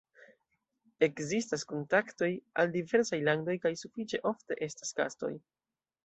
Ekzistas 1.07 1.65
kontaktoj 1.71 2.29
al 2.63 2.73
diversaj 2.75 3.19
landoj 3.27 3.55
kaj 3.65 3.71
sufiĉe 3.81 4.21
ofte 4.31 4.57
estas 4.69 4.95
gastoj. 5.01 5.31